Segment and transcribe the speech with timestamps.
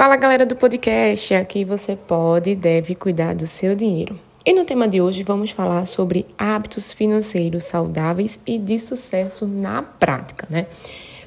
[0.00, 4.18] Fala galera do podcast, aqui você pode e deve cuidar do seu dinheiro.
[4.46, 9.82] E no tema de hoje vamos falar sobre hábitos financeiros saudáveis e de sucesso na
[9.82, 10.64] prática, né?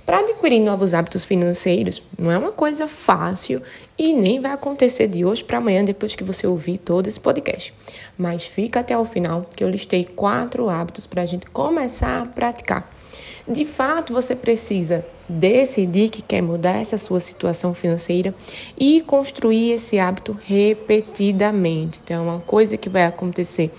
[0.03, 3.61] Para adquirir novos hábitos financeiros não é uma coisa fácil
[3.95, 7.71] e nem vai acontecer de hoje para amanhã depois que você ouvir todo esse podcast.
[8.17, 12.25] Mas fica até o final que eu listei quatro hábitos para a gente começar a
[12.25, 12.91] praticar.
[13.47, 18.33] De fato, você precisa decidir que quer mudar essa sua situação financeira
[18.77, 21.99] e construir esse hábito repetidamente.
[22.01, 23.69] Então, é uma coisa que vai acontecer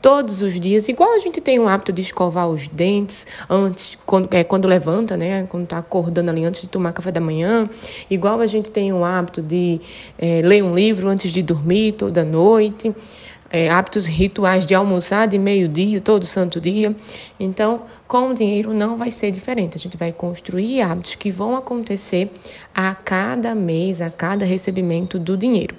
[0.00, 4.28] todos os dias, igual a gente tem o hábito de escovar os dentes antes, quando,
[4.34, 5.44] é, quando levanta, né?
[5.44, 7.70] Quando está acordando ali antes de tomar café da manhã,
[8.10, 9.80] igual a gente tem o hábito de
[10.18, 12.92] é, ler um livro antes de dormir toda noite
[13.52, 16.96] é, hábitos rituais de almoçar de meio-dia, todo santo dia.
[17.38, 19.74] Então, com o dinheiro não vai ser diferente.
[19.74, 22.30] A gente vai construir hábitos que vão acontecer
[22.74, 25.74] a cada mês, a cada recebimento do dinheiro.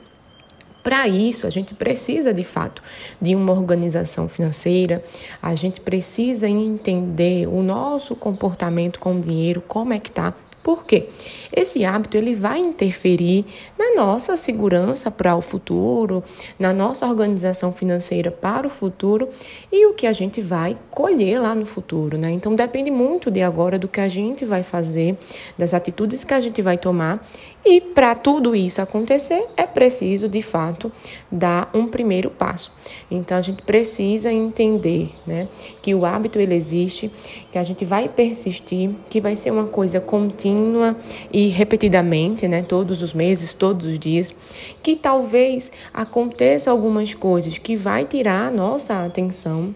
[0.81, 2.81] Para isso, a gente precisa de fato
[3.21, 5.03] de uma organização financeira,
[5.39, 10.33] a gente precisa entender o nosso comportamento com o dinheiro, como é que está
[10.63, 11.09] por quê?
[11.53, 13.45] Esse hábito ele vai interferir
[13.77, 16.23] na nossa segurança para o futuro,
[16.57, 19.27] na nossa organização financeira para o futuro
[19.71, 22.31] e o que a gente vai colher lá no futuro, né?
[22.31, 25.17] Então depende muito de agora do que a gente vai fazer,
[25.57, 27.21] das atitudes que a gente vai tomar
[27.65, 30.91] e para tudo isso acontecer, é preciso, de fato,
[31.31, 32.71] dar um primeiro passo.
[33.09, 35.47] Então, a gente precisa entender né,
[35.81, 37.11] que o hábito ele existe,
[37.51, 40.95] que a gente vai persistir, que vai ser uma coisa contínua
[41.31, 44.33] e repetidamente, né, todos os meses, todos os dias,
[44.81, 49.75] que talvez aconteça algumas coisas que vai tirar a nossa atenção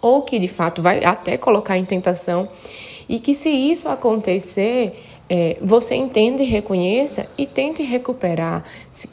[0.00, 2.48] ou que, de fato, vai até colocar em tentação
[3.08, 8.62] e que se isso acontecer é, você entenda e reconheça e tente recuperar,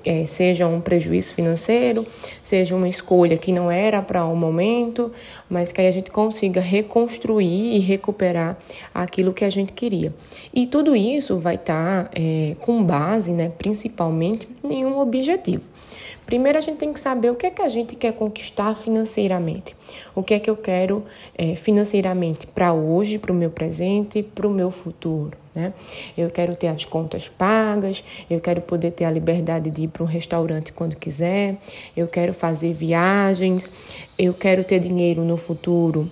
[0.05, 2.05] é, seja um prejuízo financeiro,
[2.41, 5.11] seja uma escolha que não era para o um momento,
[5.49, 8.57] mas que aí a gente consiga reconstruir e recuperar
[8.93, 10.13] aquilo que a gente queria.
[10.53, 15.69] E tudo isso vai estar tá, é, com base, né, principalmente, em um objetivo.
[16.25, 19.75] Primeiro a gente tem que saber o que é que a gente quer conquistar financeiramente.
[20.15, 21.03] O que é que eu quero
[21.37, 25.40] é, financeiramente para hoje, para o meu presente, para o meu futuro.
[25.53, 25.73] Né?
[26.17, 30.03] Eu quero ter as contas pagas, eu quero poder ter a liberdade de ir para
[30.03, 31.57] um restaurante quando quiser,
[31.95, 33.69] eu quero fazer viagens,
[34.17, 36.09] eu quero ter dinheiro no futuro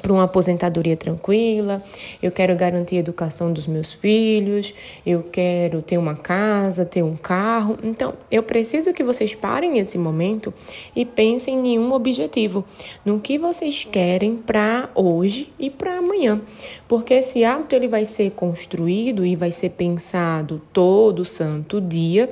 [0.00, 1.82] para uma aposentadoria tranquila,
[2.22, 4.74] eu quero garantir a educação dos meus filhos,
[5.04, 7.78] eu quero ter uma casa, ter um carro.
[7.82, 10.52] Então, eu preciso que vocês parem esse momento
[10.94, 12.64] e pensem em um objetivo,
[13.04, 16.40] no que vocês querem para hoje e para amanhã.
[16.88, 22.30] Porque esse hábito ele vai ser construído e vai ser pensado todo santo dia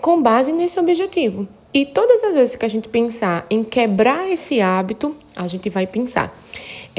[0.00, 1.48] com base nesse objetivo.
[1.72, 5.86] E todas as vezes que a gente pensar em quebrar esse hábito, a gente vai
[5.86, 6.34] pensar.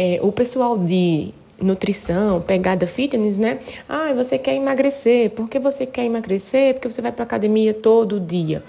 [0.01, 3.59] É, o pessoal de nutrição, pegada fitness, né?
[3.85, 5.29] Ah, você quer emagrecer.
[5.31, 6.75] Por que você quer emagrecer?
[6.75, 8.63] Porque você vai para academia todo dia.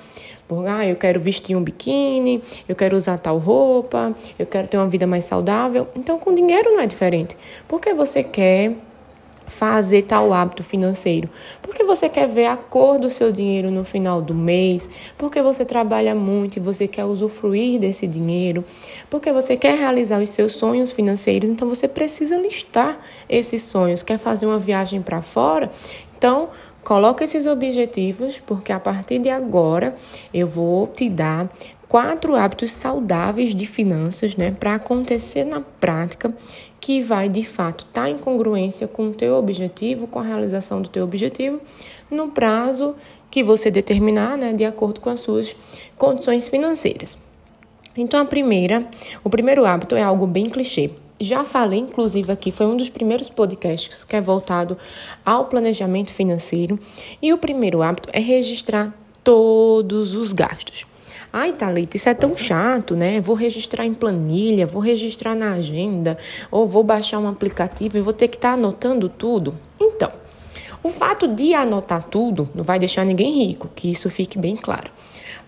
[0.49, 4.77] Por, ah, eu quero vestir um biquíni, eu quero usar tal roupa, eu quero ter
[4.77, 5.87] uma vida mais saudável.
[5.95, 7.37] Então, com dinheiro não é diferente.
[7.69, 8.75] Por que você quer
[9.51, 11.29] fazer tal hábito financeiro?
[11.61, 14.89] Porque você quer ver a cor do seu dinheiro no final do mês,
[15.19, 18.65] porque você trabalha muito e você quer usufruir desse dinheiro,
[19.11, 24.03] porque você quer realizar os seus sonhos financeiros, então você precisa listar esses sonhos.
[24.03, 25.71] Quer fazer uma viagem para fora?
[26.17, 26.51] Então,
[26.85, 29.95] coloca esses objetivos, porque a partir de agora
[30.33, 31.51] eu vou te dar
[31.91, 36.33] quatro hábitos saudáveis de finanças, né, para acontecer na prática,
[36.81, 40.81] que vai de fato estar tá em congruência com o teu objetivo, com a realização
[40.81, 41.61] do teu objetivo,
[42.09, 42.95] no prazo
[43.29, 45.57] que você determinar, né, de acordo com as suas
[45.99, 47.19] condições financeiras.
[47.97, 48.87] Então, a primeira,
[49.25, 50.93] o primeiro hábito é algo bem clichê.
[51.19, 54.79] Já falei, inclusive, aqui, foi um dos primeiros podcasts que é voltado
[55.25, 56.79] ao planejamento financeiro.
[57.21, 58.95] E o primeiro hábito é registrar
[59.25, 60.87] todos os gastos.
[61.33, 63.21] Ai, Thalita, isso é tão chato, né?
[63.21, 66.19] Vou registrar em planilha, vou registrar na agenda,
[66.51, 69.57] ou vou baixar um aplicativo e vou ter que estar tá anotando tudo.
[69.79, 70.11] Então,
[70.83, 74.91] o fato de anotar tudo não vai deixar ninguém rico, que isso fique bem claro.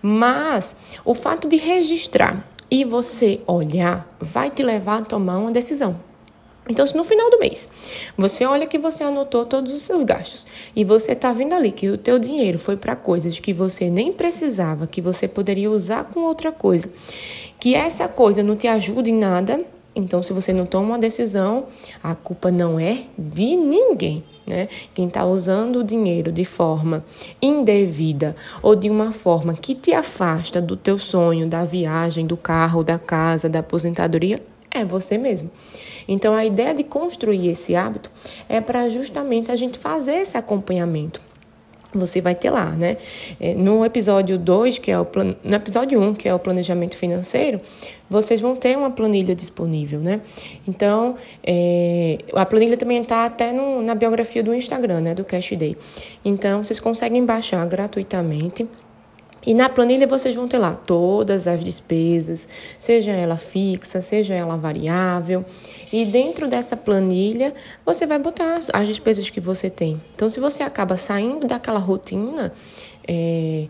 [0.01, 6.12] Mas o fato de registrar e você olhar vai te levar a tomar uma decisão.
[6.69, 7.67] Então, se no final do mês
[8.17, 11.89] você olha que você anotou todos os seus gastos e você está vendo ali que
[11.89, 16.21] o teu dinheiro foi para coisas que você nem precisava, que você poderia usar com
[16.21, 16.89] outra coisa,
[17.59, 19.59] que essa coisa não te ajuda em nada,
[19.95, 21.65] então se você não toma uma decisão,
[22.01, 24.67] a culpa não é de ninguém, né?
[24.93, 27.03] Quem está usando o dinheiro de forma
[27.41, 32.83] indevida ou de uma forma que te afasta do teu sonho, da viagem, do carro,
[32.83, 35.51] da casa, da aposentadoria, é você mesmo.
[36.07, 38.09] Então, a ideia de construir esse hábito
[38.47, 41.21] é para justamente a gente fazer esse acompanhamento
[41.97, 42.97] você vai ter lá, né?
[43.39, 45.35] É, no episódio 2, que é o plan...
[45.43, 47.59] no episódio 1, um, que é o planejamento financeiro,
[48.09, 50.21] vocês vão ter uma planilha disponível, né?
[50.67, 52.17] Então, é...
[52.33, 53.81] a planilha também está até no...
[53.81, 55.15] na biografia do Instagram, né?
[55.15, 55.77] Do Cash Day.
[56.23, 58.67] Então, vocês conseguem baixar gratuitamente
[59.45, 62.47] e na planilha vão ter lá todas as despesas,
[62.79, 65.45] seja ela fixa, seja ela variável.
[65.91, 67.53] E dentro dessa planilha
[67.85, 70.01] você vai botar as despesas que você tem.
[70.15, 72.53] Então, se você acaba saindo daquela rotina,
[73.07, 73.67] é,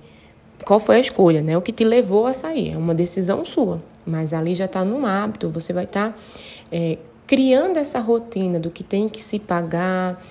[0.64, 1.58] qual foi a escolha, né?
[1.58, 2.72] O que te levou a sair?
[2.72, 5.50] É uma decisão sua, mas ali já está no hábito.
[5.50, 6.18] Você vai estar tá,
[6.72, 10.22] é, criando essa rotina do que tem que se pagar,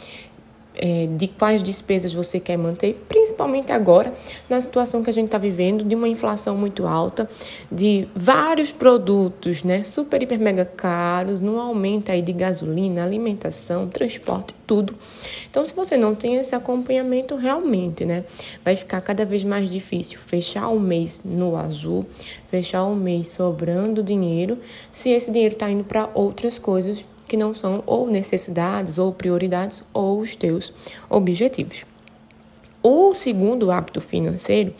[0.74, 4.12] é, de quais despesas você quer manter, principalmente agora,
[4.48, 7.28] na situação que a gente está vivendo, de uma inflação muito alta,
[7.70, 14.54] de vários produtos, né, super, hiper, mega caros, no aumento aí de gasolina, alimentação, transporte,
[14.66, 14.94] tudo.
[15.50, 18.24] Então, se você não tem esse acompanhamento, realmente, né,
[18.64, 22.06] vai ficar cada vez mais difícil fechar o mês no azul,
[22.48, 24.58] fechar o mês sobrando dinheiro,
[24.90, 29.82] se esse dinheiro está indo para outras coisas que não são ou necessidades ou prioridades
[29.92, 30.72] ou os teus
[31.08, 31.84] objetivos.
[32.82, 34.74] O segundo hábito financeiro,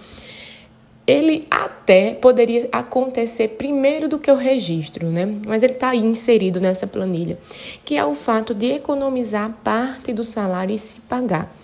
[1.07, 5.27] ele até poderia acontecer primeiro do que o registro, né?
[5.47, 7.39] Mas ele está aí inserido nessa planilha,
[7.85, 11.55] que é o fato de economizar parte do salário e se pagar.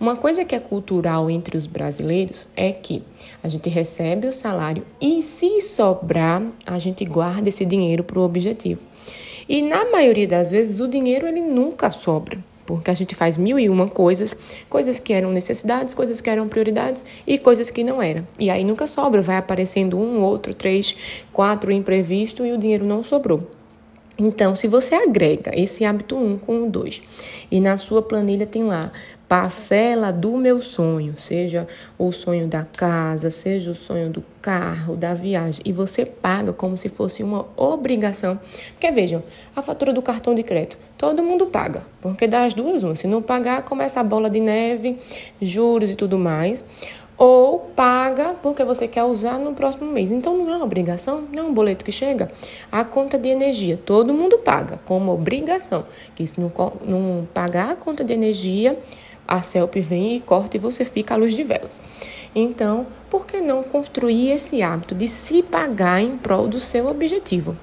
[0.00, 3.02] Uma coisa que é cultural entre os brasileiros é que
[3.42, 8.22] a gente recebe o salário e, se sobrar, a gente guarda esse dinheiro para o
[8.22, 8.84] objetivo.
[9.48, 13.58] E na maioria das vezes o dinheiro ele nunca sobra, porque a gente faz mil
[13.58, 14.36] e uma coisas,
[14.68, 18.26] coisas que eram necessidades, coisas que eram prioridades e coisas que não eram.
[18.38, 20.94] E aí nunca sobra, vai aparecendo um, outro, três,
[21.32, 23.50] quatro imprevisto e o dinheiro não sobrou.
[24.18, 27.02] Então, se você agrega esse hábito 1 um com o 2
[27.52, 28.92] e na sua planilha tem lá
[29.28, 35.12] parcela do meu sonho, seja o sonho da casa, seja o sonho do carro, da
[35.12, 38.40] viagem, e você paga como se fosse uma obrigação.
[38.70, 39.22] Porque vejam,
[39.54, 43.20] a fatura do cartão de crédito, todo mundo paga, porque das duas, uma, se não
[43.20, 44.96] pagar, começa a bola de neve,
[45.42, 46.64] juros e tudo mais
[47.18, 50.12] ou paga porque você quer usar no próximo mês.
[50.12, 52.30] Então não é uma obrigação, não é um boleto que chega.
[52.70, 55.84] A conta de energia, todo mundo paga como obrigação.
[56.14, 56.52] Que se não,
[56.86, 58.78] não pagar a conta de energia,
[59.28, 61.82] a CELP vem e corta e você fica à luz de velas.
[62.34, 67.54] Então, por que não construir esse hábito de se pagar em prol do seu objetivo?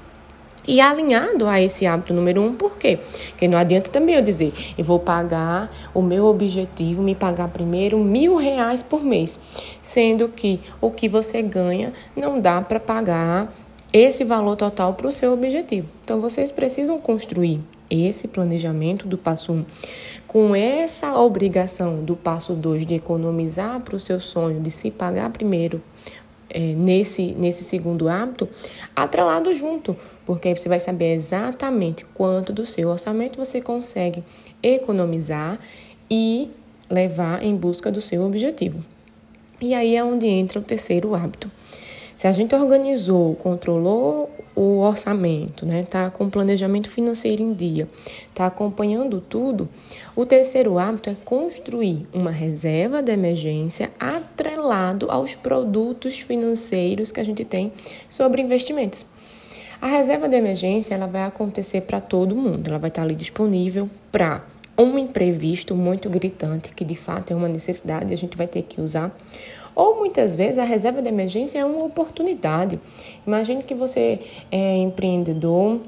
[0.67, 2.99] E alinhado a esse hábito número um, por quê?
[3.29, 7.99] Porque não adianta também eu dizer, eu vou pagar o meu objetivo, me pagar primeiro
[7.99, 9.39] mil reais por mês,
[9.81, 13.53] sendo que o que você ganha não dá para pagar
[13.93, 15.91] esse valor total para o seu objetivo.
[16.03, 19.65] Então vocês precisam construir esse planejamento do passo 1 um,
[20.35, 25.29] com essa obrigação do passo 2 de economizar para o seu sonho, de se pagar
[25.29, 25.81] primeiro
[26.49, 28.45] é, nesse, nesse segundo hábito,
[28.93, 29.95] atrelado junto
[30.25, 34.25] porque aí você vai saber exatamente quanto do seu orçamento você consegue
[34.61, 35.57] economizar
[36.11, 36.51] e
[36.89, 38.83] levar em busca do seu objetivo.
[39.61, 41.49] E aí é onde entra o terceiro hábito.
[42.17, 47.87] Se a gente organizou, controlou o orçamento, né, tá com o planejamento financeiro em dia,
[48.33, 49.67] tá acompanhando tudo,
[50.15, 57.25] o terceiro hábito é construir uma reserva de emergência atrelado aos produtos financeiros que a
[57.25, 57.73] gente tem
[58.09, 59.05] sobre investimentos.
[59.81, 63.89] A reserva de emergência ela vai acontecer para todo mundo, ela vai estar ali disponível
[64.11, 64.45] para
[64.77, 68.81] um imprevisto muito gritante, que de fato é uma necessidade, a gente vai ter que
[68.81, 69.15] usar.
[69.75, 72.79] Ou muitas vezes a reserva de emergência é uma oportunidade.
[73.27, 75.81] Imagine que você é empreendedor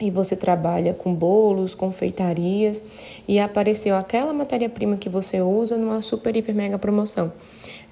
[0.00, 2.82] e você trabalha com bolos, confeitarias
[3.28, 7.32] e apareceu aquela matéria-prima que você usa numa super, hiper, mega promoção.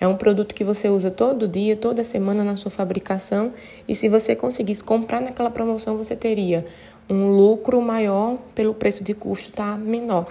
[0.01, 3.53] É um produto que você usa todo dia, toda semana na sua fabricação
[3.87, 6.67] e se você conseguisse comprar naquela promoção, você teria
[7.09, 10.27] um lucro maior pelo preço de custo tá menor.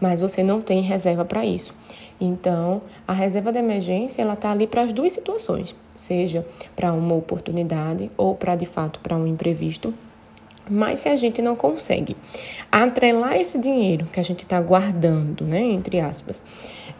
[0.00, 1.74] Mas você não tem reserva para isso.
[2.20, 6.46] Então, a reserva de emergência ela está ali para as duas situações, seja
[6.76, 9.94] para uma oportunidade ou para de fato para um imprevisto.
[10.68, 12.16] Mas se a gente não consegue
[12.70, 16.40] atrelar esse dinheiro que a gente está guardando, né, entre aspas,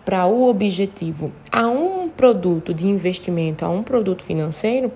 [0.05, 4.91] para o objetivo a um produto de investimento, a um produto financeiro,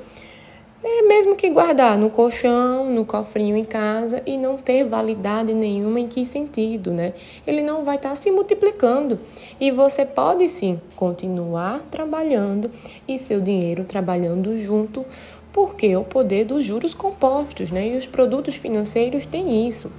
[0.87, 5.99] é mesmo que guardar no colchão, no cofrinho em casa e não ter validade nenhuma
[5.99, 7.15] em que sentido, né?
[7.47, 9.19] Ele não vai estar tá se multiplicando
[9.59, 12.71] e você pode sim continuar trabalhando
[13.09, 15.07] e seu dinheiro trabalhando junto,
[15.51, 17.89] porque o poder dos juros compostos, né?
[17.89, 19.91] E os produtos financeiros têm isso.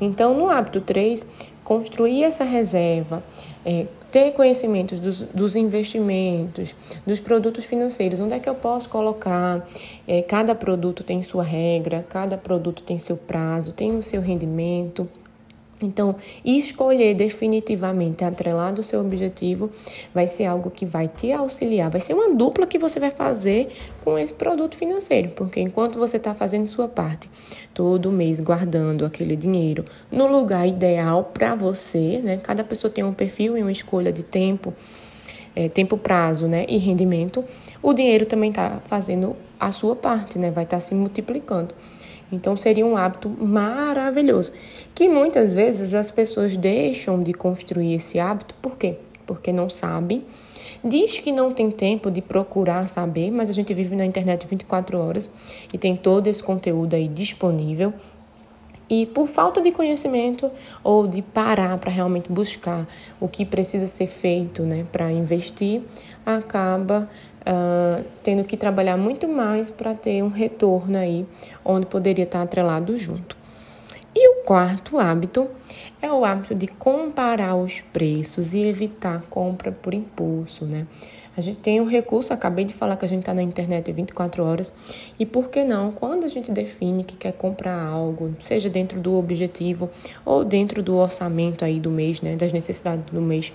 [0.00, 1.26] Então, no hábito 3,
[1.62, 3.22] construir essa reserva,
[3.64, 6.74] é, ter conhecimento dos, dos, investimentos,
[7.06, 9.66] dos produtos financeiros, onde é que eu posso colocar.
[10.06, 15.08] É, cada produto tem sua regra, cada produto tem seu prazo, tem o seu rendimento.
[15.82, 19.70] Então, escolher definitivamente atrelado ao seu objetivo
[20.14, 23.68] vai ser algo que vai te auxiliar, vai ser uma dupla que você vai fazer
[24.04, 27.30] com esse produto financeiro, porque enquanto você está fazendo sua parte,
[27.72, 32.36] todo mês guardando aquele dinheiro no lugar ideal para você, né?
[32.36, 34.74] Cada pessoa tem um perfil e uma escolha de tempo,
[35.56, 36.66] é, tempo prazo, né?
[36.68, 37.44] E rendimento.
[37.82, 40.50] O dinheiro também está fazendo a sua parte, né?
[40.50, 41.74] Vai estar tá se multiplicando.
[42.32, 44.52] Então seria um hábito maravilhoso,
[44.94, 48.96] que muitas vezes as pessoas deixam de construir esse hábito, por quê?
[49.26, 50.24] Porque não sabem.
[50.82, 54.98] Diz que não tem tempo de procurar saber, mas a gente vive na internet 24
[54.98, 55.30] horas
[55.72, 57.92] e tem todo esse conteúdo aí disponível.
[58.88, 60.50] E por falta de conhecimento
[60.82, 62.88] ou de parar para realmente buscar
[63.20, 65.82] o que precisa ser feito né, para investir,
[66.26, 67.08] acaba
[67.42, 71.24] uh, tendo que trabalhar muito mais para ter um retorno aí,
[71.64, 73.39] onde poderia estar atrelado junto.
[74.14, 75.48] E o quarto hábito
[76.02, 80.86] é o hábito de comparar os preços e evitar compra por impulso, né?
[81.40, 84.44] A gente tem um recurso, acabei de falar que a gente está na internet 24
[84.44, 84.70] horas,
[85.18, 89.14] e por que não, quando a gente define que quer comprar algo, seja dentro do
[89.14, 89.88] objetivo
[90.22, 93.50] ou dentro do orçamento aí do mês, né, das necessidades do mês,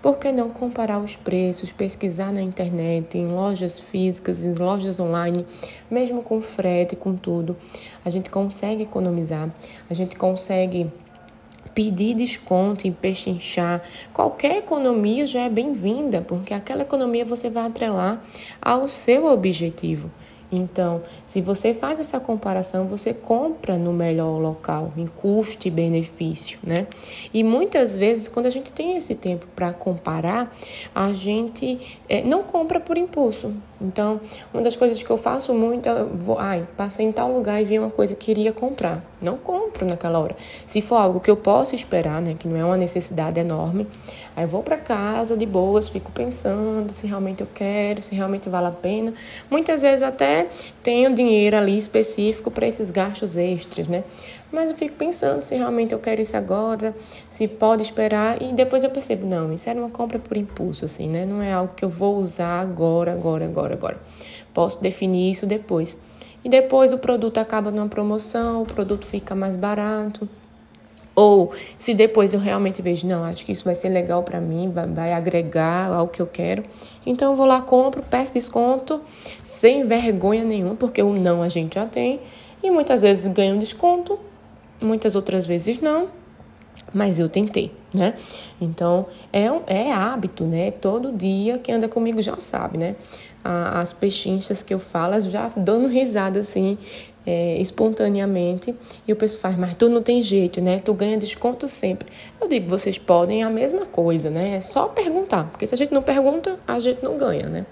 [0.00, 5.44] por que não comparar os preços, pesquisar na internet, em lojas físicas, em lojas online,
[5.90, 7.56] mesmo com frete, com tudo,
[8.04, 9.52] a gente consegue economizar,
[9.90, 10.88] a gente consegue
[11.74, 18.22] pedir desconto e pechinchar, qualquer economia já é bem-vinda, porque aquela economia você vai atrelar
[18.62, 20.10] ao seu objetivo.
[20.52, 26.58] Então, se você faz essa comparação, você compra no melhor local, em custo e benefício,
[26.62, 26.86] né?
[27.32, 30.54] E muitas vezes, quando a gente tem esse tempo para comparar,
[30.94, 33.52] a gente é, não compra por impulso.
[33.80, 34.20] Então,
[34.52, 37.64] uma das coisas que eu faço muito é, vou, ai, passei em tal lugar e
[37.64, 39.02] vi uma coisa que queria comprar.
[39.20, 40.36] Não compro naquela hora.
[40.66, 43.86] Se for algo que eu posso esperar, né, que não é uma necessidade enorme,
[44.36, 48.66] aí vou para casa de boas, fico pensando se realmente eu quero, se realmente vale
[48.66, 49.14] a pena.
[49.50, 50.48] Muitas vezes até
[50.82, 54.04] tenho dinheiro ali específico para esses gastos extras, né?
[54.54, 56.94] Mas eu fico pensando se realmente eu quero isso agora,
[57.28, 61.08] se pode esperar e depois eu percebo, não, isso era uma compra por impulso assim,
[61.08, 61.26] né?
[61.26, 63.98] Não é algo que eu vou usar agora, agora, agora, agora.
[64.52, 65.96] Posso definir isso depois.
[66.44, 70.28] E depois o produto acaba numa promoção, o produto fica mais barato.
[71.14, 74.70] Ou se depois eu realmente vejo, não, acho que isso vai ser legal para mim,
[74.70, 76.64] vai, vai, agregar ao que eu quero.
[77.06, 79.00] Então eu vou lá, compro, peço desconto,
[79.42, 82.20] sem vergonha nenhuma, porque o não a gente já tem.
[82.62, 84.18] E muitas vezes ganho desconto,
[84.80, 86.08] muitas outras vezes não,
[86.92, 88.14] mas eu tentei, né?
[88.60, 90.72] Então é, é hábito, né?
[90.72, 92.96] Todo dia quem anda comigo já sabe, né?
[93.44, 96.78] As pechinchas que eu falo, já dando risada assim,
[97.26, 98.74] é, espontaneamente
[99.06, 100.80] e o pessoal faz, mas tu não tem jeito, né?
[100.84, 102.08] Tu ganha desconto sempre.
[102.40, 104.56] Eu digo, vocês podem a mesma coisa, né?
[104.56, 107.66] É só perguntar, porque se a gente não pergunta, a gente não ganha, né?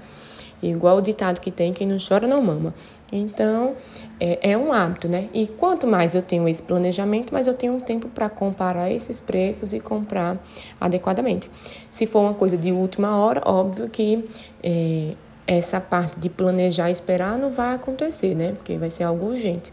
[0.63, 2.73] Igual o ditado que tem, quem não chora não mama.
[3.11, 3.75] Então,
[4.21, 5.29] é, é um hábito, né?
[5.35, 9.19] E quanto mais eu tenho esse planejamento, mais eu tenho um tempo para comparar esses
[9.19, 10.41] preços e comprar
[10.81, 11.51] adequadamente.
[11.91, 14.25] Se for uma coisa de última hora, óbvio que
[14.63, 15.15] é,
[15.59, 18.53] essa parte de planejar e esperar não vai acontecer, né?
[18.53, 19.73] Porque vai ser algo urgente.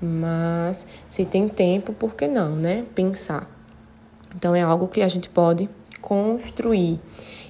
[0.00, 2.84] Mas se tem tempo, por que não, né?
[2.94, 3.48] Pensar.
[4.34, 5.68] Então é algo que a gente pode
[6.00, 6.98] construir.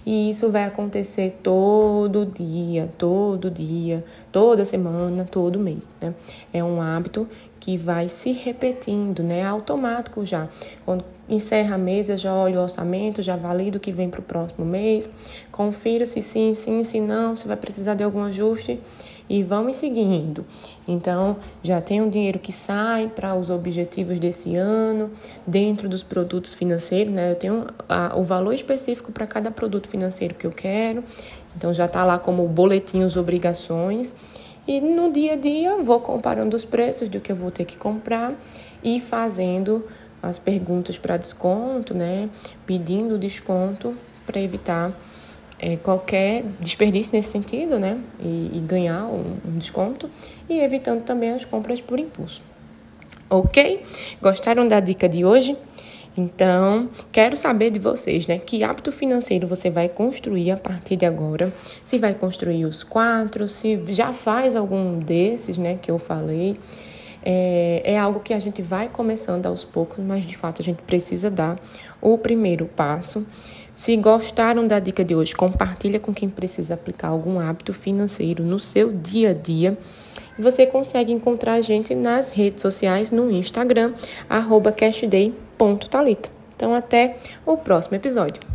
[0.05, 6.15] E isso vai acontecer todo dia, todo dia, toda semana, todo mês, né?
[6.53, 7.29] É um hábito
[7.61, 9.45] que vai se repetindo, né?
[9.45, 10.49] Automático já.
[10.85, 14.23] Quando encerra a mesa, já olho o orçamento, já valido o que vem para o
[14.25, 15.09] próximo mês,
[15.53, 18.81] confiro se sim, sim, se não, se vai precisar de algum ajuste
[19.29, 20.45] e vamos seguindo.
[20.87, 25.11] Então, já tem um dinheiro que sai para os objetivos desse ano,
[25.47, 27.31] dentro dos produtos financeiros, né?
[27.31, 31.05] Eu tenho a, o valor específico para cada produto financeiro que eu quero,
[31.57, 34.15] então já está lá como boletim obrigações.
[34.67, 37.77] E no dia a dia vou comparando os preços do que eu vou ter que
[37.77, 38.33] comprar
[38.83, 39.85] e fazendo
[40.23, 42.31] as perguntas para desconto, né?
[42.65, 44.93] Pedindo desconto para evitar
[45.63, 47.97] é, qualquer desperdício nesse sentido, né?
[48.19, 50.11] E, e ganhar um, um desconto
[50.49, 52.43] e evitando também as compras por impulso.
[53.31, 53.81] Ok?
[54.21, 55.57] Gostaram da dica de hoje?
[56.15, 58.39] Então, quero saber de vocês, né?
[58.39, 61.51] Que hábito financeiro você vai construir a partir de agora?
[61.85, 65.79] Se vai construir os quatro, se já faz algum desses, né?
[65.81, 66.59] Que eu falei.
[67.25, 70.83] É, é algo que a gente vai começando aos poucos, mas de fato a gente
[70.83, 71.57] precisa dar
[72.01, 73.25] o primeiro passo.
[73.75, 78.61] Se gostaram da dica de hoje, compartilha com quem precisa aplicar algum hábito financeiro no
[78.61, 79.79] seu dia a dia.
[80.39, 83.95] Você consegue encontrar a gente nas redes sociais, no Instagram,
[84.77, 86.31] cashday.talita.
[86.55, 88.52] Então, até o próximo episódio.